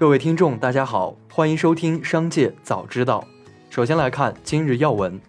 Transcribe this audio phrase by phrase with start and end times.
[0.00, 3.22] 各位听众，大家好，欢迎收听《商界早知道》。
[3.74, 5.20] 首先来看今日要闻。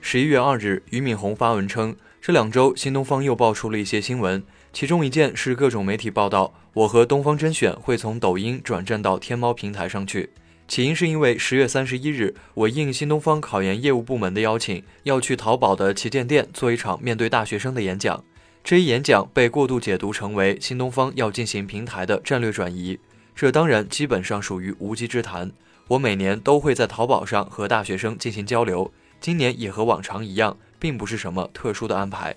[0.00, 4.40] 十一月二日，俞敏洪发文称，这两周新东方又爆出了一些新闻，
[4.72, 10.30] 其中一件是各种媒体报道，我和东方甄选会从抖音转战到天猫平台上去。
[10.68, 18.22] 起因是因为十月三十一日，我应新东方考研业务部门的邀请，要去淘宝的旗舰店做一场面对大学生的演讲。
[18.68, 22.98] 这一演讲被过度解读成为新东方要进行平台的战略转移，
[23.34, 25.50] 这当然基本上属于无稽之谈。
[25.86, 28.92] 我每年都会在淘宝上和大学生进行交流，
[29.22, 32.36] 今年也和往常一样，并不是什么特殊的安排。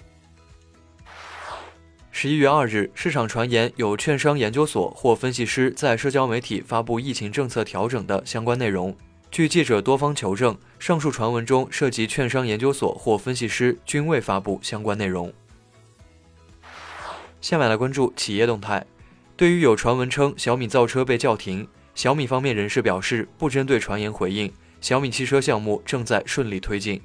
[2.12, 8.96] 十一月二日，市场传言有券商研究所或分析师在社交媒体发布疫情政策调整的相关内容。
[9.30, 15.34] 据记者多方求证，上述传闻中涉及券商研究所或分析师均未发布相关内容。
[17.42, 18.86] 下面来关注企业动态。
[19.36, 27.02] 对于有传闻称小米造车被叫停，小米方面人士表示不针对传言回应，小米汽车项目正在顺利推进。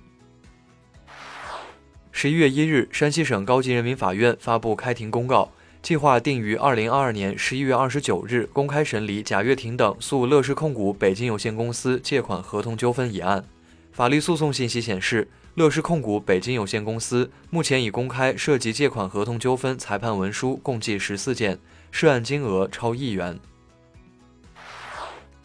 [2.12, 13.44] 十一月一日，山西省高级人民法院发布开庭公告，计划定于二零二二年十一月二十九日公开审理贾跃亭等诉乐视控股北京有限公司借款合同纠纷一案。
[13.92, 21.58] 法律诉讼信息显示，乐视控股北京有限公司目前已公开涉及借款合同纠纷裁判文书共计十四件，
[21.90, 23.40] 涉案金额超亿元。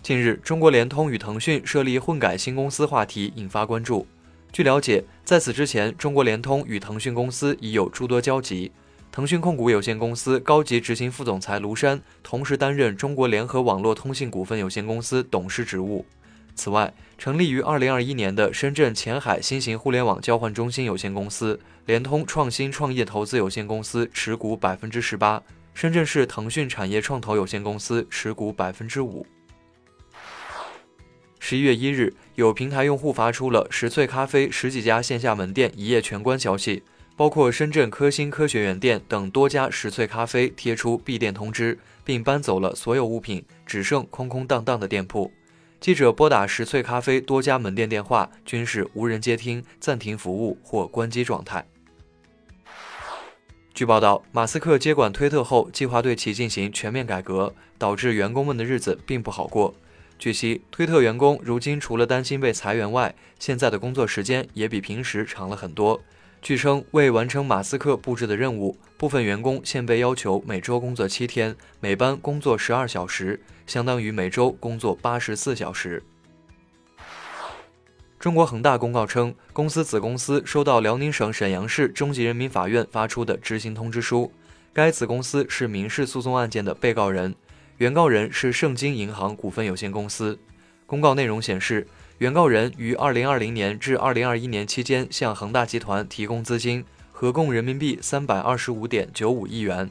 [0.03, 4.05] 近日，中国联通与腾讯设立混改新公司话题引发关注。
[4.51, 8.69] 据了解，在此之前，中国联通与腾讯公司已有诸多交集。
[9.13, 16.05] 腾讯控股有限公司高级执行副总裁卢山同时担任中国联合网络通信股份有限公司董事职务。
[16.61, 25.41] 此外，成立于2021年的深圳前海新型互联网交换中心有限公司、联通创新创业投资有限公司持股百分之十八，
[25.73, 29.25] 深圳市腾讯产业创投有限公司持股百分之五。
[31.39, 36.83] 十一月一日，有平台用户发出了十萃咖啡十几家线下门店一夜全关消息，
[37.15, 45.31] 包括深圳科兴科学园店等多家十萃咖啡贴出闭店通知，并搬走了所有物品，只剩空空荡荡的店铺。
[45.81, 51.65] 记者拨打十萃咖啡多家门店电话，均是无人接听、暂停服务或关机状态。
[53.73, 59.73] 据报道，马斯克接管推特后，计划对其进行全面改革，导致员工们的日子并不好过。
[60.19, 65.99] 据悉，推特员工如今除了担心被裁员外，现在的工作时间也比平时长了很多。
[66.41, 76.01] 据称，为完成马斯克布置的任务，部分员工现被要求每周工作七天，每班工作十二小时，相当于每周工作八十四小时。
[78.17, 84.31] 中国恒大公告称，公司子公司收到辽宁省沈阳市中级人民法院发出的执行通知书，
[84.73, 87.35] 该子公司是民事诉讼案件的被告人。
[87.77, 90.39] 原告人是盛京银行股份有限公司。
[90.87, 91.87] 公告内容显示，
[92.21, 99.89] 原告人于二零二零年至二零二一年期间向恒大集团提供资金，合共人民币三百二十五点九五亿元。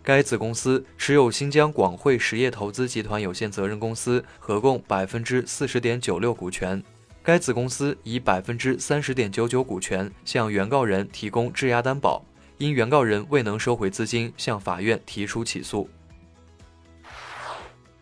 [0.00, 6.80] 该子公司持有新疆广汇实业投资集团有限责任公司合共百分之四十点九六股权。
[7.20, 12.24] 该子公司以百分之三十点九九股权向原告人提供质押担保，
[12.58, 15.90] 因原告人未能收回资金，向法院提出起诉。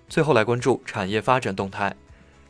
[0.06, 1.96] 最后来关注产业发展动态。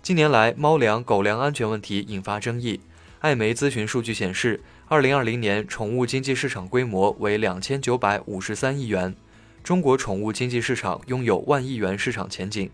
[0.03, 2.81] 近年来，猫粮、狗粮安全问题引发争议。
[3.19, 9.15] 艾媒咨询数据显示，二零二零年宠物经济市场规模为两千九百五十三亿元，
[9.62, 12.71] 中国宠物经济市场拥有万亿元市场前景。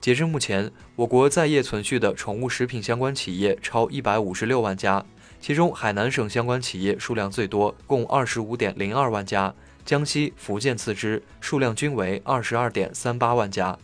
[0.00, 5.04] 截至目前，我国在业存续的宠物食品相关企业超一百五十六万家，
[5.42, 9.54] 其中海南省相关企业数量最多，共二十五点零二万家，
[9.84, 13.78] 江西、福建次之，数量均为二十二点三八万家。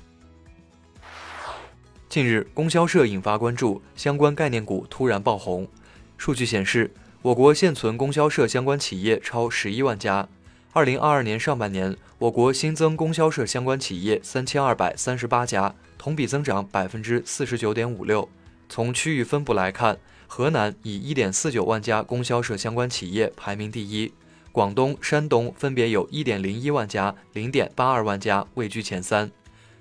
[2.19, 5.69] 近日，供销社引发关注，相关概念股突然爆红。
[6.17, 6.91] 数据显示，
[7.23, 10.29] 我国现存供销社相关企业超十一万家。
[10.73, 18.29] 二零二二年上半年，我国新增供销社相关企业三千二百三十八家，同比增长百分之四十九点五六。
[18.69, 24.13] 从区域分布来看，河南以一点四九万家供销社相关企业排名第一，
[24.51, 29.31] 广东、山东分别有一点零一万家、零点八二万家位居前三。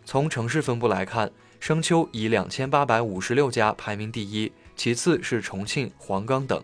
[0.06, 6.62] 从城市分布来看，商丘以两千八百五十六家排名第一，其次是重庆、黄冈等。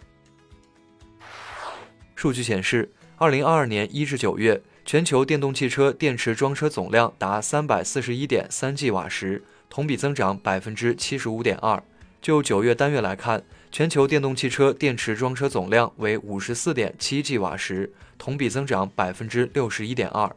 [2.16, 11.84] 数据显示，二零二二年一至九月，全球电动汽车电池装车总量达三百四十一点三 G 瓦时，同比增长百分之七十五点二。
[12.22, 20.34] 就九月单月来看，全球电动汽车电池装车总量为五十四点七 G 瓦时，同比增长百分之六十一点二。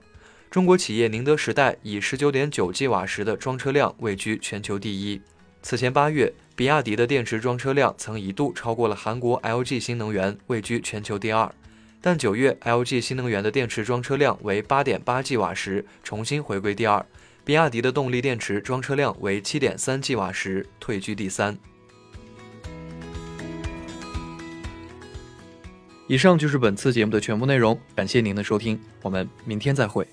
[0.56, 5.20] 中国企业宁德时代以十九点九 G 瓦时的装车量位居全球第一。
[5.60, 11.54] 此前八月，比亚迪的电池装车量曾一度超过了韩国 LG 新能源，位居全球第二。
[12.00, 17.04] 但九月，LG 新能源的电池装车量为八点八 G 瓦时，重新回归第二。
[17.44, 21.54] 比亚迪的动力电池装车量为七点三 G 瓦时，退居第三。
[26.06, 30.08] 以上就是本次节目的全部内容，感谢您的收听，我们明天再会。